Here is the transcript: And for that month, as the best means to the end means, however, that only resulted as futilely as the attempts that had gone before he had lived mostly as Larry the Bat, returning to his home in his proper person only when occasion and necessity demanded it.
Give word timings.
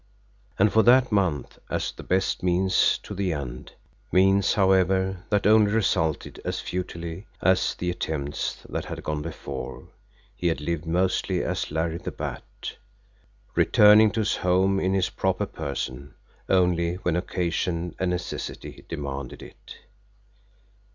And 0.57 0.73
for 0.73 0.81
that 0.81 1.11
month, 1.11 1.59
as 1.69 1.91
the 1.91 2.01
best 2.01 2.41
means 2.41 2.97
to 3.03 3.13
the 3.13 3.33
end 3.33 3.73
means, 4.11 4.55
however, 4.55 5.23
that 5.29 5.45
only 5.45 5.71
resulted 5.71 6.41
as 6.43 6.59
futilely 6.59 7.27
as 7.39 7.75
the 7.75 7.91
attempts 7.91 8.65
that 8.67 8.85
had 8.85 9.03
gone 9.03 9.21
before 9.21 9.89
he 10.35 10.47
had 10.47 10.59
lived 10.59 10.87
mostly 10.87 11.43
as 11.43 11.69
Larry 11.69 11.99
the 11.99 12.09
Bat, 12.09 12.77
returning 13.53 14.09
to 14.13 14.21
his 14.21 14.37
home 14.37 14.79
in 14.79 14.95
his 14.95 15.11
proper 15.11 15.45
person 15.45 16.15
only 16.49 16.95
when 16.95 17.15
occasion 17.15 17.93
and 17.99 18.09
necessity 18.09 18.83
demanded 18.89 19.43
it. 19.43 19.75